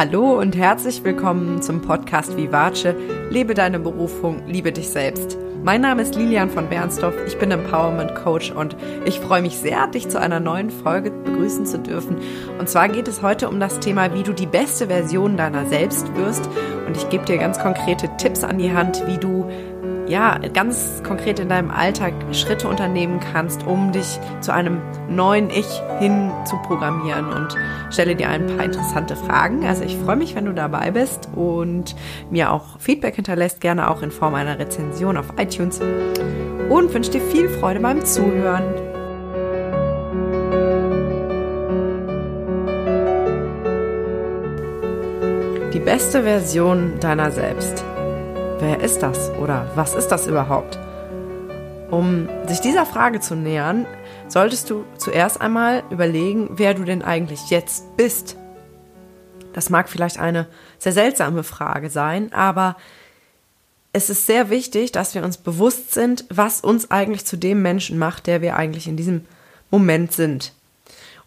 [0.00, 2.94] Hallo und herzlich willkommen zum Podcast Vivace.
[3.28, 5.36] Lebe deine Berufung, liebe dich selbst.
[5.62, 8.74] Mein Name ist Lilian von Bernsdorf, ich bin Empowerment Coach und
[9.04, 12.16] ich freue mich sehr, dich zu einer neuen Folge begrüßen zu dürfen.
[12.58, 16.16] Und zwar geht es heute um das Thema, wie du die beste Version deiner selbst
[16.16, 16.48] wirst.
[16.86, 19.50] Und ich gebe dir ganz konkrete Tipps an die Hand, wie du
[20.10, 25.80] ja, ganz konkret in deinem Alltag Schritte unternehmen kannst, um dich zu einem neuen Ich
[26.00, 27.56] hin zu programmieren und
[27.90, 29.64] stelle dir ein paar interessante Fragen.
[29.64, 31.94] Also ich freue mich, wenn du dabei bist und
[32.28, 37.20] mir auch Feedback hinterlässt, gerne auch in Form einer Rezension auf iTunes und wünsche dir
[37.20, 38.64] viel Freude beim Zuhören.
[45.72, 47.84] Die beste Version deiner selbst.
[48.60, 50.78] Wer ist das oder was ist das überhaupt?
[51.90, 53.86] Um sich dieser Frage zu nähern,
[54.28, 58.36] solltest du zuerst einmal überlegen, wer du denn eigentlich jetzt bist.
[59.54, 60.46] Das mag vielleicht eine
[60.78, 62.76] sehr seltsame Frage sein, aber
[63.94, 67.96] es ist sehr wichtig, dass wir uns bewusst sind, was uns eigentlich zu dem Menschen
[67.96, 69.24] macht, der wir eigentlich in diesem
[69.70, 70.52] Moment sind.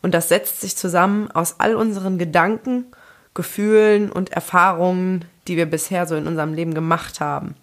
[0.03, 2.86] Und das setzt sich zusammen aus all unseren Gedanken,
[3.33, 7.55] Gefühlen und Erfahrungen, die wir bisher so in unserem Leben gemacht haben.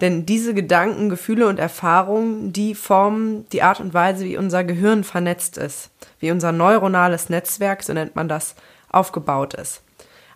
[0.00, 5.04] Denn diese Gedanken, Gefühle und Erfahrungen, die formen die Art und Weise, wie unser Gehirn
[5.04, 8.56] vernetzt ist, wie unser neuronales Netzwerk, so nennt man das,
[8.90, 9.82] aufgebaut ist.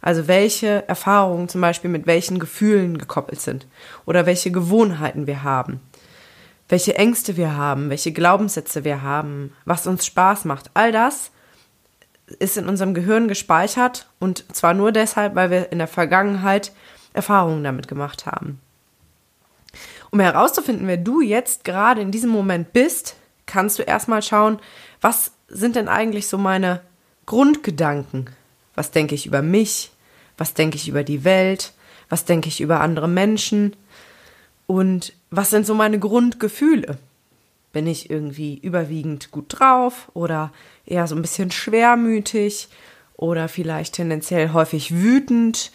[0.00, 3.66] Also welche Erfahrungen zum Beispiel mit welchen Gefühlen gekoppelt sind
[4.06, 5.80] oder welche Gewohnheiten wir haben,
[6.70, 10.70] welche Ängste wir haben, welche Glaubenssätze wir haben, was uns Spaß macht.
[10.72, 11.32] All das
[12.38, 16.72] ist in unserem Gehirn gespeichert und zwar nur deshalb, weil wir in der Vergangenheit
[17.12, 18.60] Erfahrungen damit gemacht haben.
[20.10, 24.58] Um herauszufinden, wer du jetzt gerade in diesem Moment bist, kannst du erstmal schauen,
[25.00, 26.80] was sind denn eigentlich so meine
[27.26, 28.30] Grundgedanken?
[28.74, 29.92] Was denke ich über mich?
[30.36, 31.72] Was denke ich über die Welt?
[32.08, 33.76] Was denke ich über andere Menschen?
[34.66, 36.98] Und was sind so meine Grundgefühle?
[37.72, 40.52] Bin ich irgendwie überwiegend gut drauf oder
[40.86, 42.68] eher so ein bisschen schwermütig
[43.16, 45.70] oder vielleicht tendenziell häufig wütend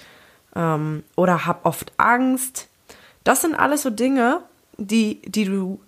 [0.56, 2.68] ähm, oder hab oft Angst?
[3.24, 4.42] Das sind alles so Dinge,
[4.78, 5.80] die, die du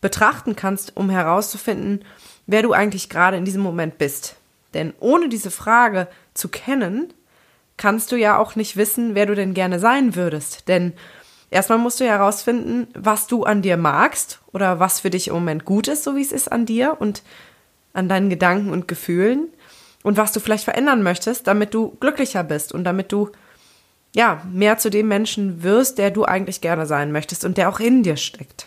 [0.00, 2.04] betrachten kannst, um herauszufinden,
[2.46, 4.36] wer du eigentlich gerade in diesem Moment bist.
[4.74, 7.12] Denn ohne diese Frage zu kennen,
[7.76, 10.68] kannst du ja auch nicht wissen, wer du denn gerne sein würdest.
[10.68, 10.92] Denn
[11.52, 15.66] Erstmal musst du herausfinden, was du an dir magst oder was für dich im Moment
[15.66, 17.22] gut ist, so wie es ist an dir und
[17.92, 19.48] an deinen Gedanken und Gefühlen
[20.02, 23.30] und was du vielleicht verändern möchtest, damit du glücklicher bist und damit du
[24.14, 27.80] ja, mehr zu dem Menschen wirst, der du eigentlich gerne sein möchtest und der auch
[27.80, 28.66] in dir steckt.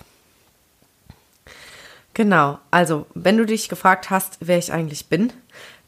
[2.14, 5.34] Genau, also wenn du dich gefragt hast, wer ich eigentlich bin,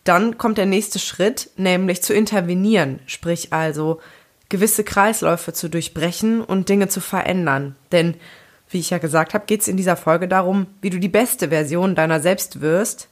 [0.04, 4.00] dann kommt der nächste Schritt, nämlich zu intervenieren, sprich also
[4.50, 7.76] gewisse Kreisläufe zu durchbrechen und Dinge zu verändern.
[7.92, 8.16] Denn,
[8.70, 11.50] wie ich ja gesagt habe, geht es in dieser Folge darum, wie du die beste
[11.50, 13.10] Version deiner selbst wirst.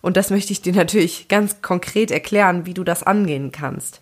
[0.00, 4.00] Und das möchte ich dir natürlich ganz konkret erklären, wie du das angehen kannst.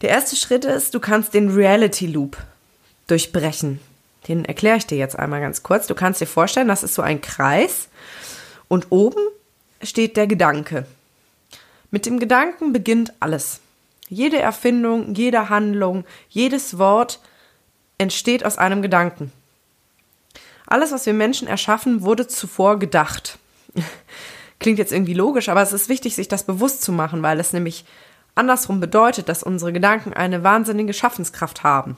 [0.00, 2.36] Der erste Schritt ist, du kannst den Reality Loop
[3.08, 3.80] durchbrechen.
[4.28, 5.86] Den erkläre ich dir jetzt einmal ganz kurz.
[5.86, 7.88] Du kannst dir vorstellen, das ist so ein Kreis
[8.68, 9.22] und oben
[9.82, 10.86] steht der Gedanke.
[11.90, 13.60] Mit dem Gedanken beginnt alles.
[14.08, 17.20] Jede Erfindung, jede Handlung, jedes Wort
[17.98, 19.32] entsteht aus einem Gedanken.
[20.66, 23.38] Alles, was wir Menschen erschaffen, wurde zuvor gedacht.
[24.60, 27.52] Klingt jetzt irgendwie logisch, aber es ist wichtig, sich das bewusst zu machen, weil es
[27.52, 27.84] nämlich
[28.34, 31.96] andersrum bedeutet, dass unsere Gedanken eine wahnsinnige Schaffenskraft haben.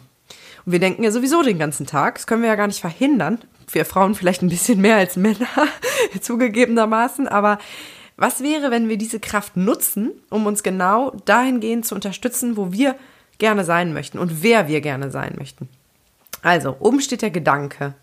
[0.65, 3.39] Und wir denken ja sowieso den ganzen Tag, das können wir ja gar nicht verhindern.
[3.73, 5.47] Wir Frauen vielleicht ein bisschen mehr als Männer,
[6.21, 7.59] zugegebenermaßen, aber
[8.21, 12.95] was wäre, wenn wir diese Kraft nutzen, um uns genau dahingehend zu unterstützen, wo wir
[13.39, 15.71] gerne sein möchten und wer wir gerne sein möchten?
[16.43, 17.95] Also, oben steht der Gedanke.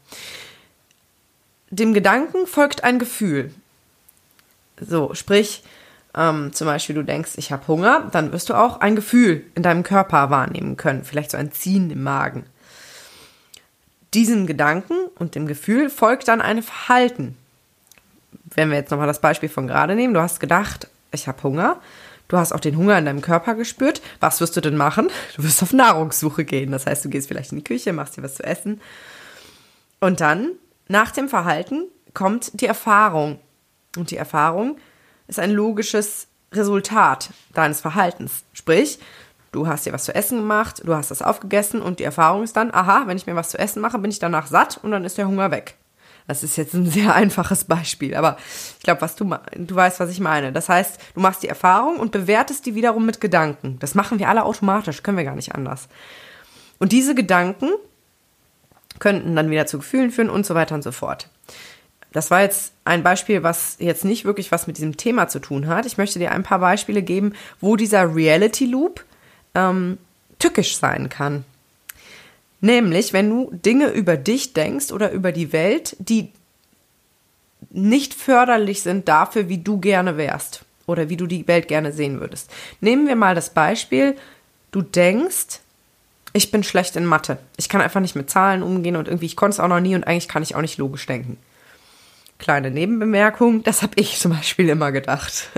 [1.69, 3.53] Dem Gedanken folgt ein Gefühl.
[4.81, 5.63] So, sprich,
[6.15, 9.61] ähm, zum Beispiel du denkst, ich habe Hunger, dann wirst du auch ein Gefühl in
[9.61, 12.43] deinem Körper wahrnehmen können, vielleicht so ein Ziehen im Magen.
[14.15, 17.37] Diesem Gedanken und dem Gefühl folgt dann ein Verhalten
[18.55, 21.79] wenn wir jetzt nochmal das Beispiel von gerade nehmen, du hast gedacht, ich habe Hunger.
[22.27, 24.01] Du hast auch den Hunger in deinem Körper gespürt.
[24.19, 25.09] Was wirst du denn machen?
[25.35, 26.71] Du wirst auf Nahrungssuche gehen.
[26.71, 28.81] Das heißt, du gehst vielleicht in die Küche, machst dir was zu essen.
[29.99, 30.51] Und dann,
[30.87, 33.39] nach dem Verhalten, kommt die Erfahrung.
[33.95, 34.77] Und die Erfahrung
[35.27, 38.43] ist ein logisches Resultat deines Verhaltens.
[38.53, 38.99] Sprich,
[39.51, 42.55] du hast dir was zu essen gemacht, du hast das aufgegessen und die Erfahrung ist
[42.55, 45.03] dann, aha, wenn ich mir was zu essen mache, bin ich danach satt und dann
[45.05, 45.75] ist der Hunger weg.
[46.27, 48.37] Das ist jetzt ein sehr einfaches Beispiel, aber
[48.77, 50.51] ich glaube, was du du weißt, was ich meine.
[50.51, 53.79] Das heißt, du machst die Erfahrung und bewertest die wiederum mit Gedanken.
[53.79, 55.87] Das machen wir alle automatisch, können wir gar nicht anders.
[56.79, 57.69] Und diese Gedanken
[58.99, 61.29] könnten dann wieder zu Gefühlen führen und so weiter und so fort.
[62.11, 65.67] Das war jetzt ein Beispiel, was jetzt nicht wirklich was mit diesem Thema zu tun
[65.67, 65.85] hat.
[65.85, 69.03] Ich möchte dir ein paar Beispiele geben, wo dieser Reality Loop
[69.55, 69.97] ähm,
[70.39, 71.45] tückisch sein kann.
[72.59, 76.31] Nämlich, wenn du Dinge über dich denkst oder über die Welt, die
[77.69, 82.19] nicht förderlich sind dafür, wie du gerne wärst oder wie du die Welt gerne sehen
[82.19, 82.49] würdest.
[82.81, 84.15] Nehmen wir mal das Beispiel,
[84.71, 85.59] du denkst,
[86.33, 87.37] ich bin schlecht in Mathe.
[87.57, 89.95] Ich kann einfach nicht mit Zahlen umgehen und irgendwie, ich konnte es auch noch nie
[89.95, 91.37] und eigentlich kann ich auch nicht logisch denken.
[92.39, 95.49] Kleine Nebenbemerkung, das habe ich zum Beispiel immer gedacht.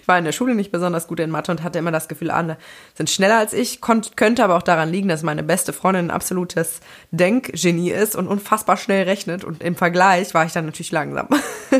[0.00, 2.30] Ich war in der Schule nicht besonders gut in Mathe und hatte immer das Gefühl,
[2.30, 2.58] andere
[2.94, 6.80] sind schneller als ich, könnte aber auch daran liegen, dass meine beste Freundin ein absolutes
[7.10, 11.28] Denkgenie ist und unfassbar schnell rechnet und im Vergleich war ich dann natürlich langsam.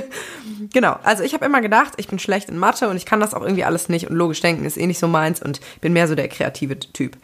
[0.73, 3.35] genau, also ich habe immer gedacht, ich bin schlecht in Mathe und ich kann das
[3.35, 6.09] auch irgendwie alles nicht und logisch denken ist eh nicht so meins und bin mehr
[6.09, 7.19] so der kreative Typ.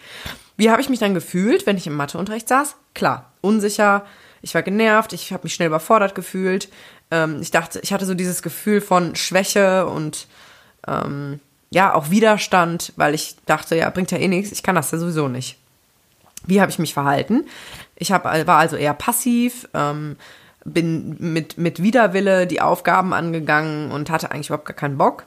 [0.57, 2.77] Wie habe ich mich dann gefühlt, wenn ich im Matheunterricht saß?
[2.93, 4.05] Klar, unsicher,
[4.43, 6.69] ich war genervt, ich habe mich schnell überfordert gefühlt.
[7.11, 10.27] Ähm, ich dachte, ich hatte so dieses Gefühl von Schwäche und
[10.87, 11.41] ähm,
[11.71, 14.99] ja, auch Widerstand, weil ich dachte, ja, bringt ja eh nichts, ich kann das ja
[14.99, 15.57] sowieso nicht.
[16.47, 17.47] Wie habe ich mich verhalten?
[17.97, 20.17] Ich hab, war also eher passiv, ähm,
[20.65, 25.27] bin mit, mit Widerwille die Aufgaben angegangen und hatte eigentlich überhaupt gar keinen Bock.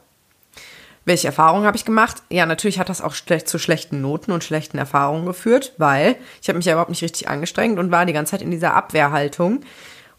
[1.05, 2.23] Welche Erfahrungen habe ich gemacht?
[2.29, 6.47] Ja, natürlich hat das auch schlecht, zu schlechten Noten und schlechten Erfahrungen geführt, weil ich
[6.47, 9.61] habe mich ja überhaupt nicht richtig angestrengt und war die ganze Zeit in dieser Abwehrhaltung.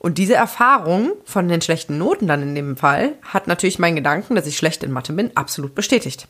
[0.05, 4.35] Und diese Erfahrung von den schlechten Noten dann in dem Fall hat natürlich meinen Gedanken,
[4.35, 6.29] dass ich schlecht in Mathe bin, absolut bestätigt.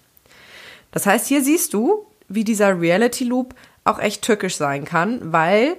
[0.92, 5.76] Das heißt, hier siehst du, wie dieser Reality Loop auch echt tückisch sein kann, weil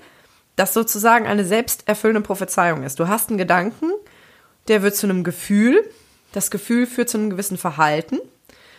[0.57, 2.99] das sozusagen eine selbsterfüllende Prophezeiung ist.
[2.99, 3.91] Du hast einen Gedanken,
[4.67, 5.81] der wird zu einem Gefühl,
[6.33, 8.19] das Gefühl führt zu einem gewissen Verhalten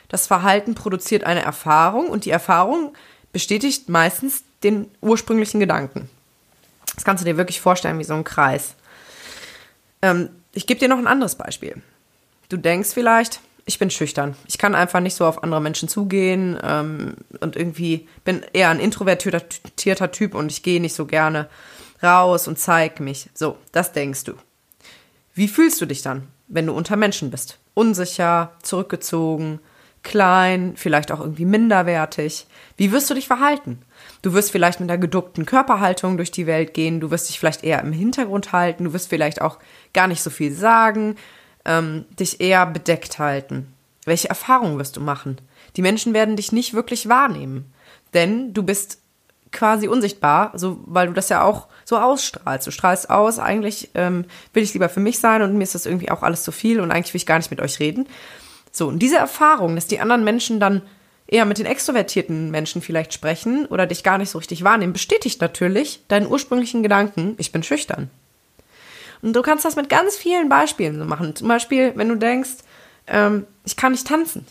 [0.08, 2.92] das Verhalten produziert eine Erfahrung und die Erfahrung
[3.32, 6.08] bestätigt meistens den ursprünglichen Gedanken.
[6.94, 8.74] Das kannst du dir wirklich vorstellen wie so ein Kreis.
[10.06, 11.82] Ähm, ich gebe dir noch ein anderes Beispiel.
[12.48, 14.36] Du denkst vielleicht, ich bin schüchtern.
[14.46, 18.78] Ich kann einfach nicht so auf andere Menschen zugehen ähm, und irgendwie bin eher ein
[18.78, 21.48] introvertierter Typ und ich gehe nicht so gerne
[22.02, 23.28] raus und zeig mich.
[23.34, 24.34] So, das denkst du.
[25.34, 27.58] Wie fühlst du dich dann, wenn du unter Menschen bist?
[27.74, 29.58] Unsicher, zurückgezogen,
[30.04, 32.46] klein, vielleicht auch irgendwie minderwertig.
[32.76, 33.82] Wie wirst du dich verhalten?
[34.26, 37.62] Du wirst vielleicht mit einer geduckten Körperhaltung durch die Welt gehen, du wirst dich vielleicht
[37.62, 39.61] eher im Hintergrund halten, du wirst vielleicht auch
[39.94, 41.14] gar nicht so viel sagen,
[41.64, 43.73] ähm, dich eher bedeckt halten.
[44.05, 45.37] Welche Erfahrungen wirst du machen?
[45.76, 47.73] Die Menschen werden dich nicht wirklich wahrnehmen,
[48.14, 48.99] denn du bist
[49.52, 52.67] quasi unsichtbar, so weil du das ja auch so ausstrahlst.
[52.67, 55.87] Du strahlst aus, eigentlich ähm, will ich lieber für mich sein und mir ist das
[55.87, 58.08] irgendwie auch alles zu viel und eigentlich will ich gar nicht mit euch reden.
[58.73, 60.82] So, und diese Erfahrung, dass die anderen Menschen dann
[61.26, 65.40] eher mit den extrovertierten Menschen vielleicht sprechen oder dich gar nicht so richtig wahrnehmen, bestätigt
[65.40, 68.11] natürlich deinen ursprünglichen Gedanken, ich bin schüchtern.
[69.23, 71.34] Und du kannst das mit ganz vielen Beispielen so machen.
[71.34, 72.58] Zum Beispiel, wenn du denkst,
[73.06, 74.46] ähm, ich kann nicht tanzen.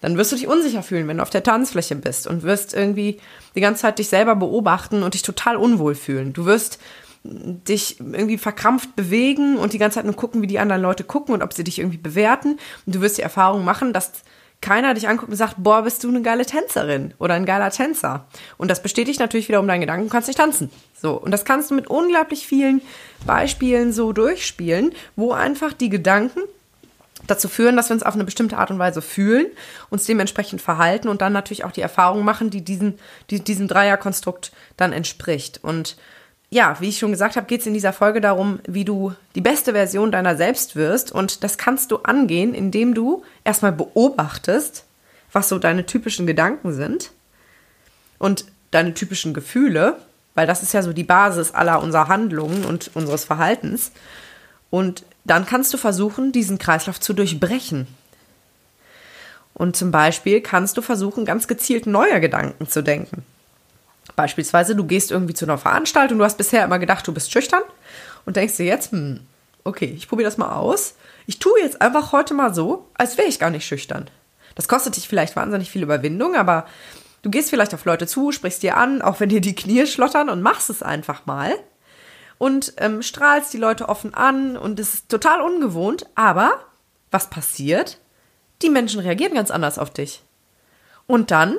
[0.00, 3.18] Dann wirst du dich unsicher fühlen, wenn du auf der Tanzfläche bist und wirst irgendwie
[3.56, 6.32] die ganze Zeit dich selber beobachten und dich total unwohl fühlen.
[6.32, 6.78] Du wirst
[7.24, 11.34] dich irgendwie verkrampft bewegen und die ganze Zeit nur gucken, wie die anderen Leute gucken
[11.34, 12.58] und ob sie dich irgendwie bewerten.
[12.86, 14.12] Und du wirst die Erfahrung machen, dass
[14.60, 18.26] keiner dich anguckt und sagt, boah, bist du eine geile Tänzerin oder ein geiler Tänzer.
[18.56, 20.70] Und das bestätigt natürlich wiederum deinen Gedanken, du kannst nicht tanzen.
[21.00, 21.12] So.
[21.12, 22.82] Und das kannst du mit unglaublich vielen
[23.24, 26.40] Beispielen so durchspielen, wo einfach die Gedanken
[27.26, 29.46] dazu führen, dass wir uns auf eine bestimmte Art und Weise fühlen,
[29.90, 32.98] uns dementsprechend verhalten und dann natürlich auch die Erfahrung machen, die diesen,
[33.30, 35.60] die diesem Dreierkonstrukt dann entspricht.
[35.62, 35.96] Und
[36.50, 39.42] ja, wie ich schon gesagt habe, geht es in dieser Folge darum, wie du die
[39.42, 41.12] beste Version deiner selbst wirst.
[41.12, 44.84] Und das kannst du angehen, indem du erstmal beobachtest,
[45.30, 47.10] was so deine typischen Gedanken sind
[48.18, 49.98] und deine typischen Gefühle,
[50.34, 53.92] weil das ist ja so die Basis aller unserer Handlungen und unseres Verhaltens.
[54.70, 57.86] Und dann kannst du versuchen, diesen Kreislauf zu durchbrechen.
[59.52, 63.24] Und zum Beispiel kannst du versuchen, ganz gezielt neue Gedanken zu denken.
[64.18, 67.62] Beispielsweise, du gehst irgendwie zu einer Veranstaltung, du hast bisher immer gedacht, du bist schüchtern
[68.26, 69.20] und denkst dir jetzt, hm,
[69.62, 70.96] okay, ich probiere das mal aus.
[71.28, 74.10] Ich tue jetzt einfach heute mal so, als wäre ich gar nicht schüchtern.
[74.56, 76.66] Das kostet dich vielleicht wahnsinnig viel Überwindung, aber
[77.22, 80.30] du gehst vielleicht auf Leute zu, sprichst dir an, auch wenn dir die Knie schlottern
[80.30, 81.54] und machst es einfach mal
[82.38, 86.58] und ähm, strahlst die Leute offen an und es ist total ungewohnt, aber
[87.12, 87.98] was passiert?
[88.62, 90.24] Die Menschen reagieren ganz anders auf dich.
[91.06, 91.58] Und dann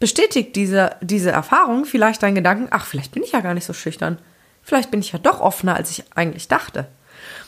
[0.00, 3.72] bestätigt diese, diese Erfahrung vielleicht deinen Gedanken, ach, vielleicht bin ich ja gar nicht so
[3.72, 4.18] schüchtern.
[4.62, 6.88] Vielleicht bin ich ja doch offener, als ich eigentlich dachte.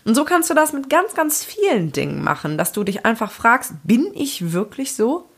[0.05, 3.31] Und so kannst du das mit ganz, ganz vielen Dingen machen, dass du dich einfach
[3.33, 5.29] fragst, bin ich wirklich so?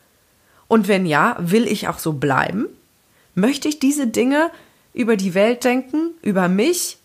[0.68, 2.66] Und wenn ja, will ich auch so bleiben?
[3.35, 4.50] Möchte ich diese Dinge
[4.92, 6.99] über die Welt denken, über mich,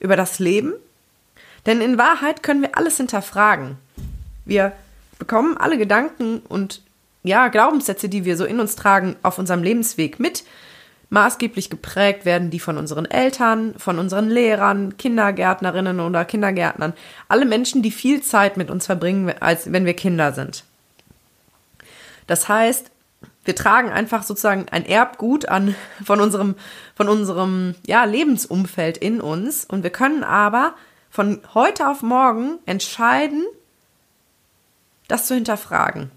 [0.00, 0.72] über das Leben?
[1.64, 3.76] Denn in Wahrheit können wir alles hinterfragen.
[4.44, 4.72] Wir
[5.18, 6.82] bekommen alle Gedanken und
[7.26, 10.44] ja, Glaubenssätze, die wir so in uns tragen, auf unserem Lebensweg mit.
[11.08, 16.94] Maßgeblich geprägt werden die von unseren Eltern, von unseren Lehrern, Kindergärtnerinnen oder Kindergärtnern.
[17.28, 20.64] Alle Menschen, die viel Zeit mit uns verbringen, als wenn wir Kinder sind.
[22.26, 22.90] Das heißt,
[23.44, 26.56] wir tragen einfach sozusagen ein Erbgut an von unserem,
[26.96, 30.74] von unserem ja, Lebensumfeld in uns und wir können aber
[31.08, 33.44] von heute auf morgen entscheiden,
[35.06, 36.10] das zu hinterfragen.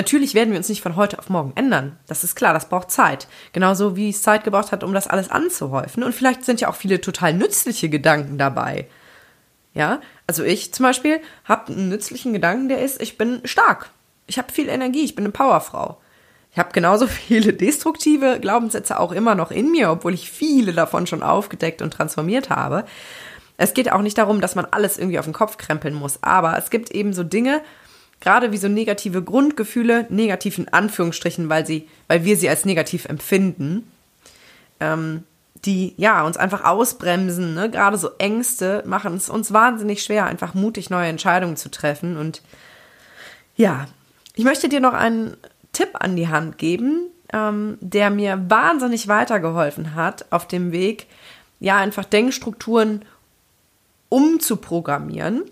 [0.00, 1.98] Natürlich werden wir uns nicht von heute auf morgen ändern.
[2.06, 3.28] Das ist klar, das braucht Zeit.
[3.52, 6.02] Genauso wie es Zeit gebraucht hat, um das alles anzuhäufen.
[6.02, 8.86] Und vielleicht sind ja auch viele total nützliche Gedanken dabei.
[9.74, 13.90] Ja, also ich zum Beispiel habe einen nützlichen Gedanken, der ist, ich bin stark.
[14.26, 16.00] Ich habe viel Energie, ich bin eine Powerfrau.
[16.50, 21.06] Ich habe genauso viele destruktive Glaubenssätze auch immer noch in mir, obwohl ich viele davon
[21.06, 22.86] schon aufgedeckt und transformiert habe.
[23.58, 26.56] Es geht auch nicht darum, dass man alles irgendwie auf den Kopf krempeln muss, aber
[26.56, 27.60] es gibt eben so Dinge,
[28.20, 33.06] gerade wie so negative Grundgefühle, negativ in Anführungsstrichen, weil sie, weil wir sie als negativ
[33.06, 33.90] empfinden,
[34.78, 35.24] ähm,
[35.64, 37.70] die ja uns einfach ausbremsen, ne?
[37.70, 42.16] gerade so Ängste machen es uns wahnsinnig schwer, einfach mutig neue Entscheidungen zu treffen.
[42.16, 42.42] Und
[43.56, 43.86] ja,
[44.34, 45.36] ich möchte dir noch einen
[45.72, 51.06] Tipp an die Hand geben, ähm, der mir wahnsinnig weitergeholfen hat auf dem Weg,
[51.58, 53.04] ja, einfach Denkstrukturen
[54.08, 55.44] umzuprogrammieren.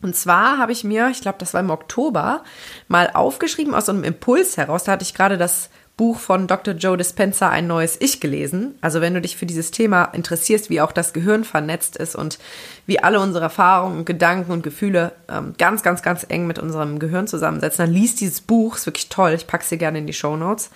[0.00, 2.44] Und zwar habe ich mir, ich glaube, das war im Oktober,
[2.86, 4.84] mal aufgeschrieben aus einem Impuls heraus.
[4.84, 6.74] Da hatte ich gerade das Buch von Dr.
[6.74, 8.76] Joe Dispenza Ein neues Ich gelesen.
[8.80, 12.38] Also wenn du dich für dieses Thema interessierst, wie auch das Gehirn vernetzt ist und
[12.86, 17.26] wie alle unsere Erfahrungen, Gedanken und Gefühle ähm, ganz, ganz, ganz eng mit unserem Gehirn
[17.26, 18.76] zusammensetzen, dann liest dieses Buch.
[18.76, 19.32] Ist wirklich toll.
[19.32, 20.70] Ich packe es dir gerne in die Show Notes.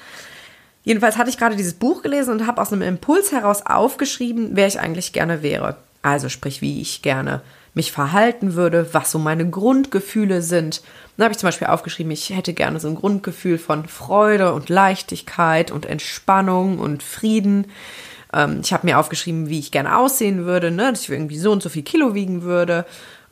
[0.83, 4.67] Jedenfalls hatte ich gerade dieses Buch gelesen und habe aus einem Impuls heraus aufgeschrieben, wer
[4.67, 5.77] ich eigentlich gerne wäre.
[6.03, 7.41] Also sprich, wie ich gerne
[7.75, 10.83] mich verhalten würde, was so meine Grundgefühle sind.
[11.17, 14.69] Da habe ich zum Beispiel aufgeschrieben, ich hätte gerne so ein Grundgefühl von Freude und
[14.69, 17.67] Leichtigkeit und Entspannung und Frieden.
[18.33, 20.91] Ähm, ich habe mir aufgeschrieben, wie ich gerne aussehen würde, ne?
[20.91, 22.85] dass ich irgendwie so und so viel Kilo wiegen würde,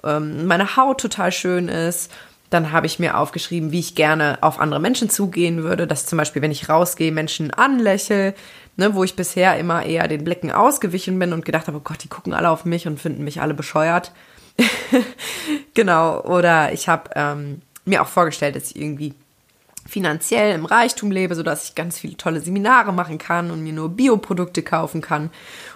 [0.05, 2.11] ähm, meine Haut total schön ist.
[2.49, 6.19] Dann habe ich mir aufgeschrieben, wie ich gerne auf andere Menschen zugehen würde, dass zum
[6.19, 8.35] Beispiel, wenn ich rausgehe, Menschen anlächle,
[8.77, 12.03] ne, wo ich bisher immer eher den Blicken ausgewichen bin und gedacht habe, oh Gott,
[12.03, 14.12] die gucken alle auf mich und finden mich alle bescheuert.
[15.75, 19.15] genau, oder ich habe ähm, mir auch vorgestellt, dass ich irgendwie
[19.89, 23.89] finanziell im Reichtum lebe, sodass ich ganz viele tolle Seminare machen kann und mir nur
[23.89, 25.31] Bioprodukte kaufen kann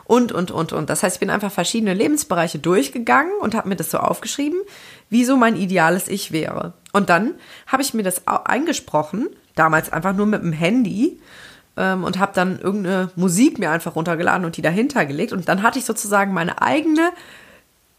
[0.05, 0.91] und, und, und, und.
[0.91, 4.61] Das heißt, ich bin einfach verschiedene Lebensbereiche durchgegangen und habe mir das so aufgeschrieben,
[5.11, 6.75] wie so mein ideales Ich wäre.
[6.93, 7.35] Und dann
[7.67, 11.21] habe ich mir das eingesprochen, damals einfach nur mit dem Handy
[11.77, 15.33] ähm, und habe dann irgendeine Musik mir einfach runtergeladen und die dahinter gelegt.
[15.33, 17.11] Und dann hatte ich sozusagen meine eigene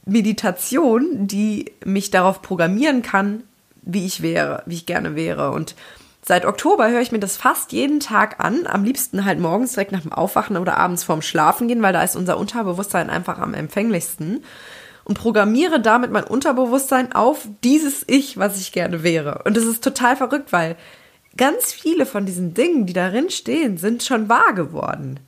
[0.05, 3.43] Meditation, die mich darauf programmieren kann,
[3.81, 5.51] wie ich wäre, wie ich gerne wäre.
[5.51, 5.75] Und
[6.23, 8.67] seit Oktober höre ich mir das fast jeden Tag an.
[8.67, 12.03] Am liebsten halt morgens direkt nach dem Aufwachen oder abends vorm Schlafen gehen, weil da
[12.03, 14.43] ist unser Unterbewusstsein einfach am empfänglichsten.
[15.03, 19.43] Und programmiere damit mein Unterbewusstsein auf dieses Ich, was ich gerne wäre.
[19.45, 20.77] Und das ist total verrückt, weil
[21.37, 25.19] ganz viele von diesen Dingen, die darin stehen, sind schon wahr geworden.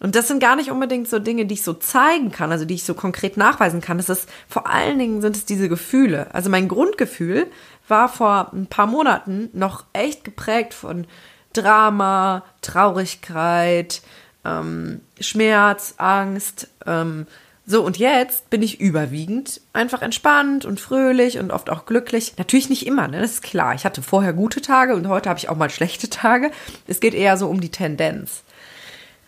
[0.00, 2.74] Und das sind gar nicht unbedingt so Dinge, die ich so zeigen kann, also die
[2.74, 3.96] ich so konkret nachweisen kann.
[3.96, 6.32] Das ist vor allen Dingen sind es diese Gefühle.
[6.32, 7.46] Also mein Grundgefühl
[7.88, 11.06] war vor ein paar Monaten noch echt geprägt von
[11.52, 14.02] Drama, Traurigkeit,
[14.44, 16.68] ähm, Schmerz, Angst.
[16.86, 17.26] Ähm,
[17.70, 22.32] so, und jetzt bin ich überwiegend einfach entspannt und fröhlich und oft auch glücklich.
[22.38, 23.20] Natürlich nicht immer, ne?
[23.20, 23.74] das ist klar.
[23.74, 26.50] Ich hatte vorher gute Tage und heute habe ich auch mal schlechte Tage.
[26.86, 28.42] Es geht eher so um die Tendenz.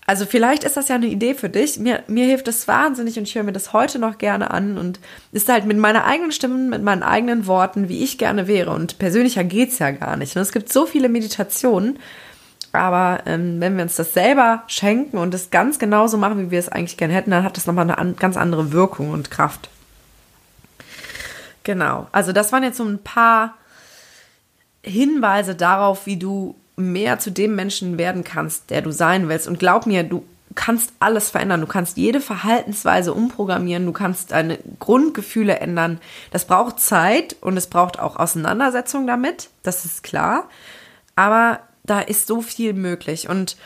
[0.06, 1.78] Also vielleicht ist das ja eine Idee für dich.
[1.78, 5.00] Mir, mir hilft das wahnsinnig und ich höre mir das heute noch gerne an und
[5.32, 8.70] ist halt mit meiner eigenen Stimme, mit meinen eigenen Worten, wie ich gerne wäre.
[8.70, 10.34] Und persönlicher geht's ja gar nicht.
[10.34, 11.98] Und es gibt so viele Meditationen,
[12.72, 16.58] aber ähm, wenn wir uns das selber schenken und es ganz genauso machen, wie wir
[16.58, 19.68] es eigentlich gerne hätten, dann hat das nochmal eine an, ganz andere Wirkung und Kraft.
[21.64, 22.06] Genau.
[22.12, 23.54] Also das waren jetzt so ein paar
[24.82, 29.48] Hinweise darauf, wie du mehr zu dem Menschen werden kannst, der du sein willst.
[29.48, 30.24] Und glaub mir, du
[30.54, 31.60] kannst alles verändern.
[31.60, 33.86] Du kannst jede Verhaltensweise umprogrammieren.
[33.86, 36.00] Du kannst deine Grundgefühle ändern.
[36.30, 39.50] Das braucht Zeit und es braucht auch Auseinandersetzung damit.
[39.62, 40.48] Das ist klar.
[41.14, 43.28] Aber da ist so viel möglich.
[43.28, 43.56] Und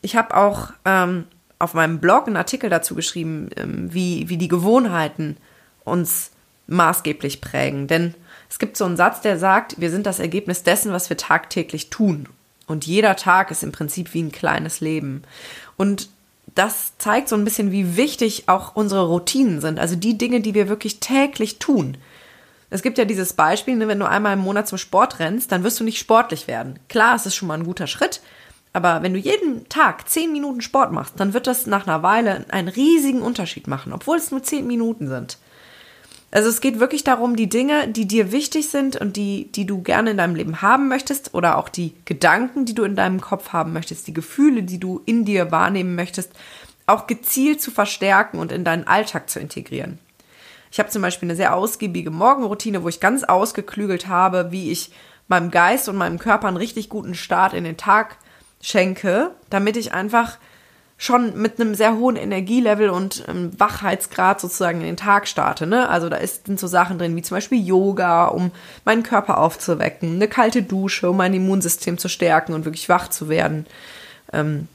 [0.00, 1.26] ich habe auch ähm,
[1.58, 5.36] auf meinem Blog einen Artikel dazu geschrieben, ähm, wie, wie die Gewohnheiten
[5.84, 6.30] uns
[6.66, 7.86] maßgeblich prägen.
[7.86, 8.14] Denn
[8.48, 11.90] es gibt so einen Satz, der sagt, wir sind das Ergebnis dessen, was wir tagtäglich
[11.90, 12.28] tun.
[12.66, 15.22] Und jeder Tag ist im Prinzip wie ein kleines Leben.
[15.76, 16.08] Und
[16.54, 19.78] das zeigt so ein bisschen, wie wichtig auch unsere Routinen sind.
[19.78, 21.96] Also die Dinge, die wir wirklich täglich tun.
[22.72, 25.62] Es gibt ja dieses Beispiel, ne, wenn du einmal im Monat zum Sport rennst, dann
[25.62, 26.78] wirst du nicht sportlich werden.
[26.88, 28.22] Klar, es ist schon mal ein guter Schritt,
[28.72, 32.46] aber wenn du jeden Tag zehn Minuten Sport machst, dann wird das nach einer Weile
[32.48, 35.36] einen riesigen Unterschied machen, obwohl es nur zehn Minuten sind.
[36.30, 39.82] Also es geht wirklich darum, die Dinge, die dir wichtig sind und die, die du
[39.82, 43.50] gerne in deinem Leben haben möchtest oder auch die Gedanken, die du in deinem Kopf
[43.50, 46.32] haben möchtest, die Gefühle, die du in dir wahrnehmen möchtest,
[46.86, 49.98] auch gezielt zu verstärken und in deinen Alltag zu integrieren.
[50.72, 54.90] Ich habe zum Beispiel eine sehr ausgiebige Morgenroutine, wo ich ganz ausgeklügelt habe, wie ich
[55.28, 58.16] meinem Geist und meinem Körper einen richtig guten Start in den Tag
[58.62, 60.38] schenke, damit ich einfach
[60.96, 65.66] schon mit einem sehr hohen Energielevel und ähm, Wachheitsgrad sozusagen in den Tag starte.
[65.66, 65.90] Ne?
[65.90, 68.50] Also da ist, sind so Sachen drin wie zum Beispiel Yoga, um
[68.86, 73.28] meinen Körper aufzuwecken, eine kalte Dusche, um mein Immunsystem zu stärken und wirklich wach zu
[73.28, 73.66] werden.
[74.32, 74.68] Ähm,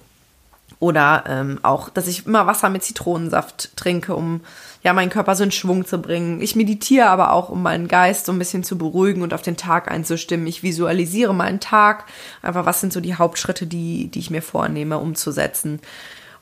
[0.80, 4.42] oder ähm, auch, dass ich immer Wasser mit Zitronensaft trinke, um
[4.84, 6.40] ja meinen Körper so in Schwung zu bringen.
[6.40, 9.58] Ich meditiere aber auch, um meinen Geist so ein bisschen zu beruhigen und auf den
[9.58, 10.46] Tag einzustimmen.
[10.46, 12.06] Ich visualisiere meinen Tag.
[12.44, 15.80] Einfach, was sind so die Hauptschritte, die, die ich mir vornehme, umzusetzen.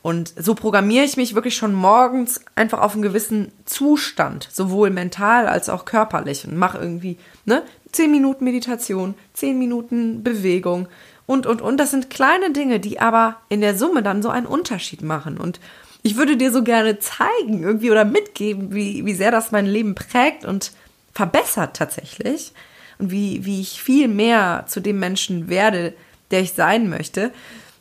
[0.02, 5.48] Und so programmiere ich mich wirklich schon morgens einfach auf einen gewissen Zustand, sowohl mental
[5.48, 10.88] als auch körperlich und mache irgendwie, ne, zehn Minuten Meditation, zehn Minuten Bewegung
[11.26, 11.78] und, und, und.
[11.78, 15.38] Das sind kleine Dinge, die aber in der Summe dann so einen Unterschied machen.
[15.38, 15.60] Und
[16.04, 19.96] ich würde dir so gerne zeigen, irgendwie oder mitgeben, wie, wie sehr das mein Leben
[19.96, 20.72] prägt und
[21.14, 22.54] verbessert tatsächlich.
[22.98, 25.94] Und wie, wie ich viel mehr zu dem Menschen werde,
[26.32, 27.32] der ich sein möchte.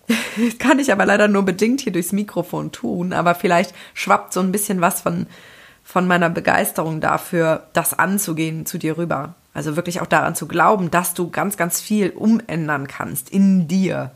[0.59, 4.53] Kann ich aber leider nur bedingt hier durchs Mikrofon tun, aber vielleicht schwappt so ein
[4.53, 5.27] bisschen was von,
[5.83, 9.35] von meiner Begeisterung dafür, das anzugehen zu dir rüber.
[9.55, 14.11] Also wirklich auch daran zu glauben, dass du ganz, ganz viel umändern kannst in dir.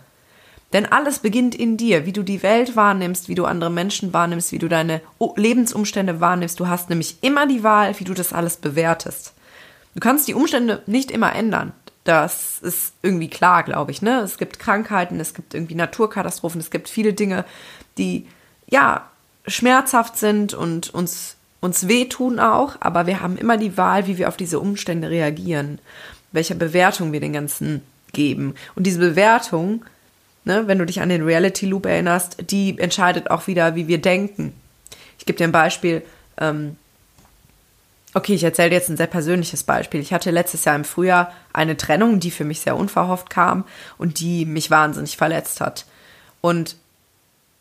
[0.73, 4.53] Denn alles beginnt in dir, wie du die Welt wahrnimmst, wie du andere Menschen wahrnimmst,
[4.53, 5.01] wie du deine
[5.37, 6.61] Lebensumstände wahrnimmst.
[6.61, 9.33] Du hast nämlich immer die Wahl, wie du das alles bewertest.
[9.95, 11.73] Du kannst die Umstände nicht immer ändern.
[12.05, 14.03] Das ist irgendwie klar, glaube ich.
[14.03, 14.21] Ne?
[14.21, 17.45] Es gibt Krankheiten, es gibt irgendwie Naturkatastrophen, es gibt viele Dinge,
[17.97, 18.27] die
[18.67, 19.09] ja
[19.47, 24.29] schmerzhaft sind und uns, uns wehtun auch, aber wir haben immer die Wahl, wie wir
[24.29, 25.81] auf diese Umstände reagieren,
[26.33, 28.55] welche Bewertung wir den Ganzen geben.
[28.75, 29.85] Und diese Bewertung,
[30.45, 34.01] ne, wenn du dich an den Reality Loop erinnerst, die entscheidet auch wieder, wie wir
[34.01, 34.53] denken.
[35.19, 36.03] Ich gebe dir ein Beispiel.
[36.41, 36.77] Ähm,
[38.15, 40.01] Okay, ich erzähle jetzt ein sehr persönliches Beispiel.
[40.01, 43.65] Ich hatte letztes Jahr im Frühjahr eine Trennung, die für mich sehr unverhofft kam
[43.99, 45.85] und die mich wahnsinnig verletzt hat.
[46.41, 46.77] Und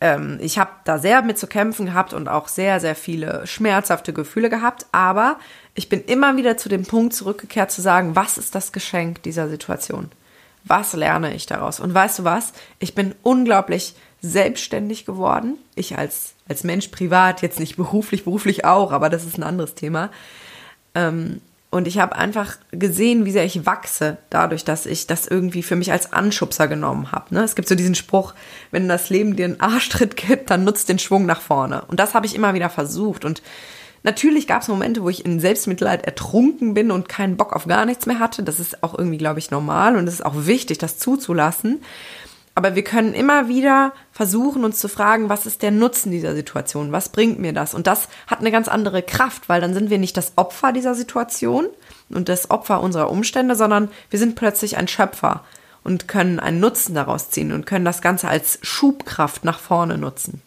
[0.00, 4.14] ähm, ich habe da sehr mit zu kämpfen gehabt und auch sehr, sehr viele schmerzhafte
[4.14, 4.86] Gefühle gehabt.
[4.90, 5.38] Aber
[5.74, 9.48] ich bin immer wieder zu dem Punkt zurückgekehrt zu sagen, was ist das Geschenk dieser
[9.48, 10.10] Situation?
[10.64, 11.78] Was lerne ich daraus?
[11.78, 12.52] Und weißt du was?
[12.78, 15.58] Ich bin unglaublich selbstständig geworden.
[15.74, 19.74] Ich als, als Mensch privat, jetzt nicht beruflich, beruflich auch, aber das ist ein anderes
[19.74, 20.10] Thema.
[20.94, 25.62] Ähm, und ich habe einfach gesehen, wie sehr ich wachse, dadurch, dass ich das irgendwie
[25.62, 27.34] für mich als Anschubser genommen habe.
[27.34, 27.42] Ne?
[27.42, 28.32] Es gibt so diesen Spruch,
[28.70, 31.82] wenn das Leben dir einen Arschtritt gibt, dann nutzt den Schwung nach vorne.
[31.88, 33.26] Und das habe ich immer wieder versucht.
[33.26, 33.42] Und
[34.02, 37.84] natürlich gab es Momente, wo ich in Selbstmitleid ertrunken bin und keinen Bock auf gar
[37.84, 38.42] nichts mehr hatte.
[38.42, 41.82] Das ist auch irgendwie, glaube ich, normal und es ist auch wichtig, das zuzulassen.
[42.58, 46.90] Aber wir können immer wieder versuchen, uns zu fragen, was ist der Nutzen dieser Situation?
[46.90, 47.72] Was bringt mir das?
[47.72, 50.96] Und das hat eine ganz andere Kraft, weil dann sind wir nicht das Opfer dieser
[50.96, 51.68] Situation
[52.08, 55.44] und das Opfer unserer Umstände, sondern wir sind plötzlich ein Schöpfer
[55.84, 60.42] und können einen Nutzen daraus ziehen und können das Ganze als Schubkraft nach vorne nutzen.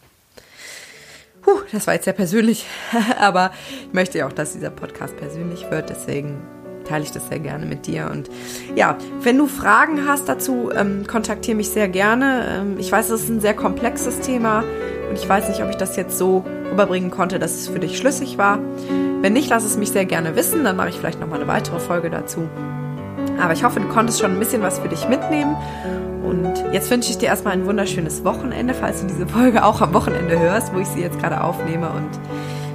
[1.43, 2.65] Puh, das war jetzt sehr persönlich,
[3.21, 3.52] aber
[3.88, 6.41] ich möchte ja auch, dass dieser Podcast persönlich wird, deswegen
[6.84, 8.10] teile ich das sehr gerne mit dir.
[8.12, 8.30] Und
[8.76, 12.46] ja, wenn du Fragen hast dazu, ähm, kontaktiere mich sehr gerne.
[12.50, 14.63] Ähm, ich weiß, es ist ein sehr komplexes Thema
[15.10, 17.98] und ich weiß nicht, ob ich das jetzt so überbringen konnte, dass es für dich
[17.98, 18.60] schlüssig war.
[19.22, 21.80] Wenn nicht, lass es mich sehr gerne wissen, dann mache ich vielleicht nochmal eine weitere
[21.80, 22.50] Folge dazu.
[23.39, 25.56] Aber ich hoffe, du konntest schon ein bisschen was für dich mitnehmen.
[26.24, 29.94] Und jetzt wünsche ich dir erstmal ein wunderschönes Wochenende, falls du diese Folge auch am
[29.94, 31.89] Wochenende hörst, wo ich sie jetzt gerade aufnehme.
[31.89, 32.10] Und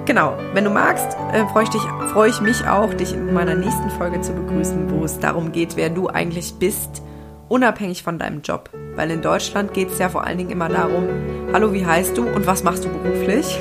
[0.06, 3.90] Genau, wenn du magst, äh, freue ich, dich, ich mich auch, dich in meiner nächsten
[3.90, 7.02] Folge zu begrüßen, wo es darum geht, wer du eigentlich bist,
[7.48, 8.70] unabhängig von deinem Job.
[8.94, 11.08] Weil in Deutschland geht es ja vor allen Dingen immer darum,
[11.52, 13.58] hallo, wie heißt du und was machst du beruflich?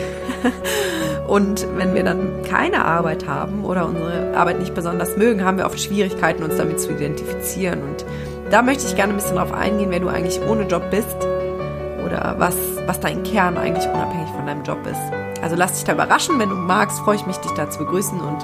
[1.27, 5.65] und wenn wir dann keine Arbeit haben oder unsere Arbeit nicht besonders mögen, haben wir
[5.65, 7.81] oft Schwierigkeiten, uns damit zu identifizieren.
[7.81, 8.05] Und
[8.51, 11.17] da möchte ich gerne ein bisschen drauf eingehen, wer du eigentlich ohne Job bist
[12.05, 12.55] oder was,
[12.86, 15.24] was dein Kern eigentlich unabhängig von deinem Job ist.
[15.45, 16.39] Also lass dich da überraschen.
[16.39, 18.19] Wenn du magst, freue ich mich, dich da zu begrüßen.
[18.19, 18.43] Und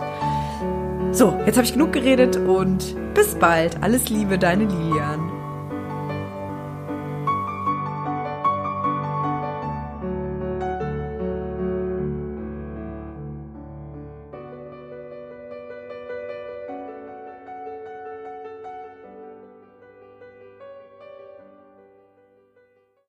[1.16, 3.82] So, jetzt habe ich genug geredet und bis bald.
[3.82, 5.31] Alles Liebe, deine Lilian.